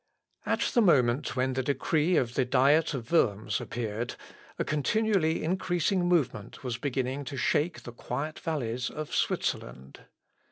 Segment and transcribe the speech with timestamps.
[0.47, 4.15] At the moment when the decree of the Diet of Worms appeared,
[4.57, 10.05] a continually increasing movement was beginning to shake the quiet valleys of Switzerland.